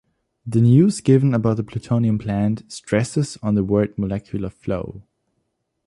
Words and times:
The 0.47 0.61
news 0.61 0.99
given 0.99 1.31
about 1.35 1.57
the 1.57 1.63
plutonium 1.63 2.17
plant 2.17 2.63
stresses 2.71 3.37
on 3.43 3.53
the 3.53 3.63
word 3.63 3.99
molecular 3.99 4.49
flow. 4.49 5.03